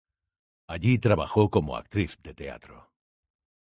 Allí 0.65 0.97
trabajó 0.97 1.51
como 1.51 1.77
actriz 1.77 2.19
de 2.23 2.33
teatro. 2.33 2.91